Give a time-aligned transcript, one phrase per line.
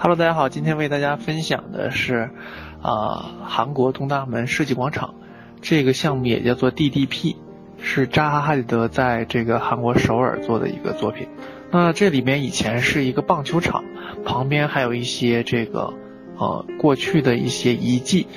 [0.00, 2.30] Hello，大家好，今天为大家分享的是，
[2.82, 5.16] 啊，韩国东大门设计广场，
[5.60, 7.34] 这个项目也叫做 DDP，
[7.82, 11.26] 是扎哈·哈迪德在这个韩国首尔做的一个作品。
[11.72, 13.84] 那这里面以前是一个棒球场，
[14.24, 15.92] 旁边还有一些这个，
[16.36, 18.28] 呃，过去的一些遗迹，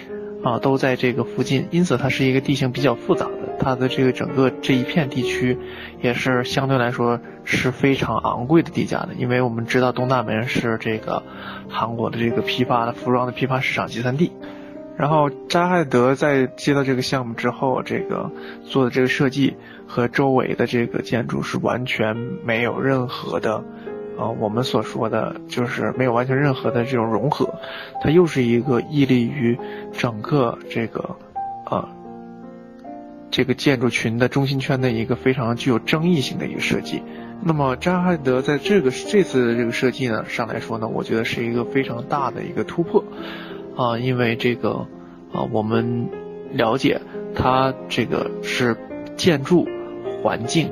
[0.44, 3.41] 啊，都在这个附近，因此它是一个地形比较复杂的。
[3.64, 5.58] 它的这个整个这一片地区，
[6.02, 11.22] 也是相对来说是非常昂贵的地价的，因为我们知道东大门是这个
[11.70, 14.32] 韩国的这个批发的服装的批发市场集散地。
[14.98, 18.32] 然后扎哈德在接到这个项目之后，这个
[18.66, 19.56] 做的这个设计
[19.88, 23.64] 和周围的这个建筑是完全没有任何的，
[24.18, 27.56] 呃，我们所说的就是没有完全任何的这种融合，
[28.02, 29.58] 它又是一个屹立于
[29.94, 31.16] 整个这个，
[31.70, 31.88] 呃。
[33.32, 37.02] 这个建筑群的中心圈的一个非常具有争议性的一个设计，
[37.42, 43.06] 那么扎哈德在这个这次的这个设计呢上来说呢，我觉得是一个非常大的一个突破，
[43.78, 44.86] 啊，因为这个
[45.32, 46.10] 啊，我们
[46.52, 47.00] 了解
[47.34, 48.76] 它这个是
[49.16, 49.66] 建筑、
[50.22, 50.70] 环境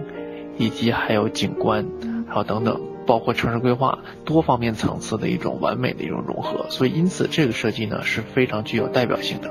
[0.58, 1.88] 以及还有景观，
[2.28, 9.50] 还有等等，包括城市规划多方面层次的一种完美的一种融合，所以因此这个设计呢是非常具有代表性的。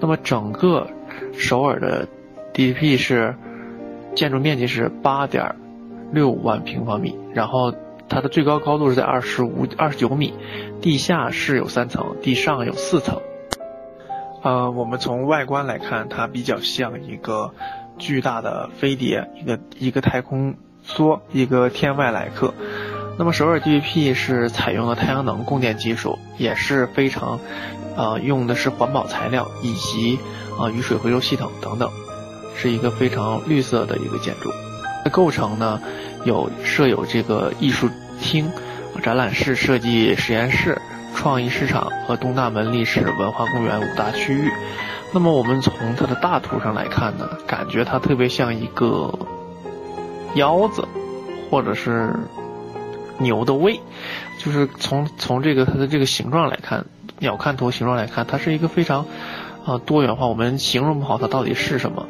[0.00, 0.88] 那么整个
[1.34, 2.08] 首尔的。
[2.52, 3.34] D.P 是
[4.14, 5.56] 建筑面积是八点
[6.12, 7.72] 六万平方米，然后
[8.08, 10.34] 它的最高高度是在二十五二十九米，
[10.82, 13.20] 地下室有三层，地上有四层。
[14.42, 17.54] 呃，我们从外观来看，它比较像一个
[17.96, 20.56] 巨大的飞碟，一个一个太空
[20.86, 22.52] 梭，一个天外来客。
[23.18, 27.40] 那么首尔 DDP 是采用了太阳能供电技术，也是非常，
[27.96, 30.18] 呃，用的是环保材料以及
[30.58, 31.90] 啊雨水回收系统等等。
[32.56, 34.50] 是一个非常绿色的一个建筑，
[35.10, 35.80] 构成呢
[36.24, 37.88] 有设有这个艺术
[38.20, 38.50] 厅、
[39.02, 40.80] 展览室、设计实验室、
[41.14, 44.50] 创意市场和东大门历史文化公园五大区域。
[45.14, 49.12] 那么我们从它的大图上来看呢，感觉它特别像一个
[50.34, 50.86] 腰子，
[51.50, 52.14] 或者是
[53.18, 53.78] 牛的胃，
[54.38, 56.86] 就是从从这个它的这个形状来看，
[57.18, 59.04] 鸟瞰图形状来看，它是一个非常
[59.66, 62.06] 啊多元化，我们形容不好它到底是什么。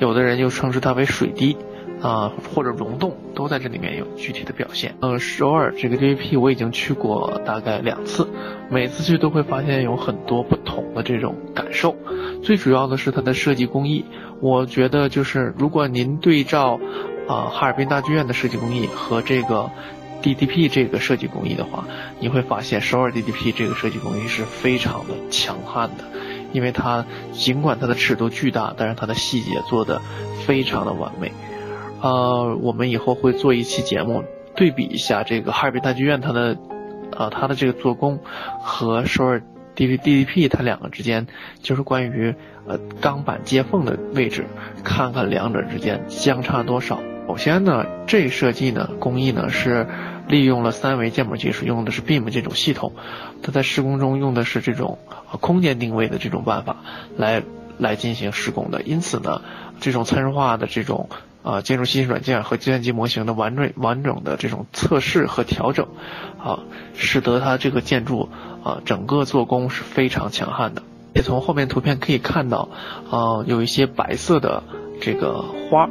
[0.00, 1.56] 有的人又称之它为水滴，
[2.00, 4.96] 啊，或者溶洞，都在这里面有具体的表现。
[5.00, 8.26] 呃，首尔这个 DVP 我已经去过大概两次，
[8.70, 11.94] 每次去都会发现有很多不同的这种感受。
[12.42, 14.06] 最主要的是它的设计工艺，
[14.40, 16.80] 我觉得就是如果您对照，
[17.28, 19.70] 啊，哈尔滨大剧院的设计工艺和这个
[20.22, 21.84] DDP 这个设计工艺的话，
[22.18, 26.04] 你会发现首尔 DDP 这个设计工艺是非常的强悍的。
[26.52, 30.00] 因为它尽管它的尺度巨大，但是它的细节做的
[30.46, 31.32] 非常的完美。
[32.00, 34.24] 呃，我们以后会做一期节目，
[34.54, 36.56] 对比一下这个哈尔滨大剧院它的，
[37.16, 38.20] 呃，它的这个做工
[38.62, 39.42] 和首尔
[39.74, 41.26] D D D P 它两个之间，
[41.62, 42.34] 就是关于
[42.66, 44.46] 呃钢板接缝的位置，
[44.82, 47.00] 看看两者之间相差多少。
[47.30, 49.86] 首先呢，这设计呢工艺呢是。
[50.28, 52.92] 利用了三维建模技术，用的是 BIM 这种系统，
[53.42, 54.98] 它在施工中用的是这种
[55.40, 56.76] 空间定位的这种办法
[57.16, 57.42] 来
[57.78, 58.80] 来进行施工的。
[58.82, 59.42] 因此呢，
[59.80, 61.08] 这种参数化的这种
[61.42, 65.88] 啊建筑信息软件和计算机模型的完整完整的这种测试和调整，
[66.38, 66.60] 啊，
[66.94, 68.28] 使得它这个建筑
[68.62, 70.84] 啊整个做工是非常强悍的。
[71.12, 72.68] 也从后面图片可以看到，
[73.10, 74.62] 啊，有一些白色的
[75.00, 75.90] 这个花。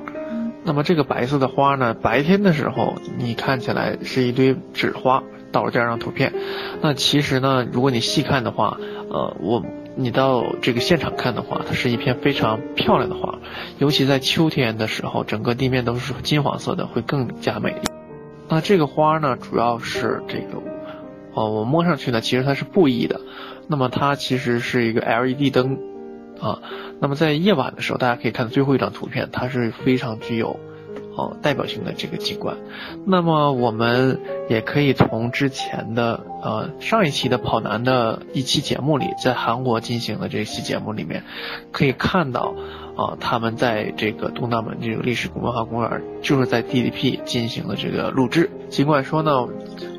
[0.69, 1.95] 那么这个白色的花呢？
[1.95, 6.31] 白天的时候你看起来是一堆纸花，到了这张图片。
[6.79, 8.77] 那其实呢，如果你细看的话，
[9.09, 9.65] 呃，我
[9.95, 13.39] 你到这个现场看的话，它是一片非常漂亮的花。
[13.79, 17.89] 尤其在秋天的时候，整个地面都是金黄色的，会更加美丽。
[18.47, 20.61] 那这个花呢，主要是这个，
[21.33, 23.19] 哦，我摸上去呢，其实它是布艺的。
[23.67, 25.79] 那么它其实是一个 LED 灯。
[26.41, 26.61] 啊，
[26.99, 30.59] 那么在夜晚的时候，大家可以看最后一张图片，它是非常具有，
[31.15, 32.55] 哦代表性的这个景观。
[33.05, 34.19] 那么我们
[34.49, 41.23] 也可以从之前的呃上一期的跑男的一期节目里，在韩国进行的这期节目里面，
[41.71, 42.55] 可以看到
[42.95, 48.49] 啊他们在这个东大门这个历史文化公园，就是在 DDP 进行了这个录制。
[48.69, 49.47] 尽管说呢，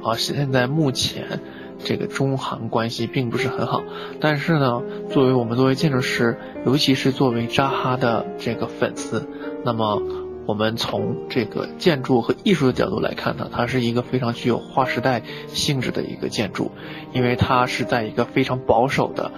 [0.03, 1.41] 啊现在目前。
[1.85, 3.83] 这个中韩关系并不是很好，
[4.21, 9.29] 但是呢，作为我们作为建筑师，尤其是作为扎哈的这个粉丝，
[9.65, 10.03] 那么
[10.47, 16.71] 我们从这个建筑和艺术的角度来看呢，它是一个非常具有划时代性质的一个建筑，
[17.13, 19.33] 因为它是在一个非常保守的，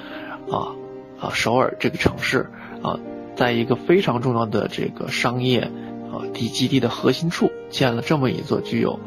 [0.50, 0.74] 啊
[1.20, 2.50] 啊首尔这个城市
[2.82, 2.98] 啊，
[3.36, 5.70] 在一个非常重要的这个商业
[6.10, 8.98] 啊地基地的核心处建了这么一座具有。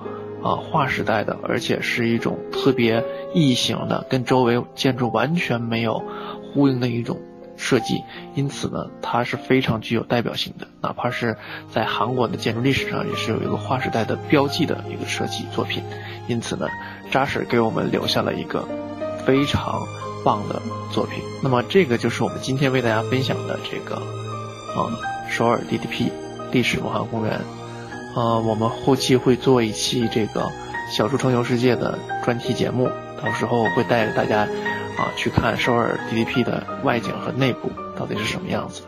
[0.46, 3.04] 啊划时代的，而且是一种特别
[3.34, 6.04] 异形的，跟周围建筑完全没有
[6.54, 7.18] 呼应的一种
[7.58, 8.04] 设计，
[8.36, 11.36] 因此呢，它是非常具有代表性的，哪怕是
[11.72, 15.82] 在韩国的建筑历史上也是有一个划时代的标记的一个设计作品，
[16.28, 16.68] 因此呢，
[17.10, 18.68] 扎实给我们留下了一个
[19.26, 19.82] 非常
[20.24, 21.24] 棒的作品。
[21.42, 24.94] 那么这个就是我们今天为大家分享的这个啊
[25.28, 26.12] 首尔 DDP
[26.52, 27.42] 历史文化公园。
[28.16, 30.50] 呃，我们后期会做一期这个
[30.90, 32.90] 小猪成游世界的专题节目，
[33.22, 34.44] 到时候会带着大家
[34.98, 38.84] 啊去看首尔 DDP 的外景和内部到底是什么样子。